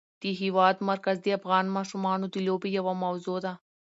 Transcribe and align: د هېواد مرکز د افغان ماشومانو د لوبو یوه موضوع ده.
د 0.21 0.23
هېواد 0.41 0.75
مرکز 0.89 1.17
د 1.21 1.27
افغان 1.39 1.65
ماشومانو 1.77 2.25
د 2.33 2.35
لوبو 2.47 2.67
یوه 2.77 2.93
موضوع 3.03 3.37
ده. 3.45 3.53